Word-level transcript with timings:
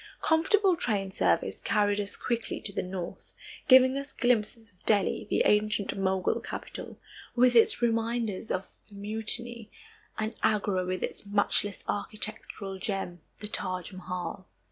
Comfortable 0.23 0.75
train 0.75 1.11
service 1.11 1.57
carried 1.63 1.99
us 1.99 2.17
quickly 2.17 2.59
to 2.59 2.73
the 2.73 2.81
north, 2.81 3.35
giving 3.67 3.95
us 3.99 4.11
glimpses 4.11 4.71
of 4.73 4.83
Delhi, 4.87 5.27
the 5.29 5.43
ancient 5.45 5.95
Mogul 5.95 6.39
capital, 6.39 6.97
with 7.35 7.55
its 7.55 7.83
reminders 7.83 8.49
of 8.49 8.77
the 8.89 8.95
mutiny; 8.95 9.69
and 10.17 10.33
Agra 10.41 10.85
with 10.85 11.03
its 11.03 11.27
matchless 11.27 11.83
architectural 11.87 12.79
gem, 12.79 13.21
the 13.41 13.47
Taj 13.47 13.93
Mahal. 13.93 14.47